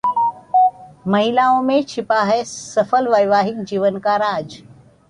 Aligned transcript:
महिलाओं 1.07 1.61
में 1.61 1.83
छिपा 1.83 2.21
है 2.23 2.43
सफल 2.43 3.07
वैवाहिक 3.07 3.63
जीवन 3.63 3.97
का 3.99 4.15
राज 4.15 4.61